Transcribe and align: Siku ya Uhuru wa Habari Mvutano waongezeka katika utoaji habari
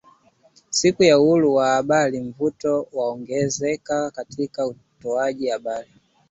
Siku 0.69 1.03
ya 1.03 1.19
Uhuru 1.19 1.55
wa 1.55 1.67
Habari 1.69 2.19
Mvutano 2.21 2.85
waongezeka 2.93 4.11
katika 4.11 4.67
utoaji 4.67 5.49
habari 5.49 5.89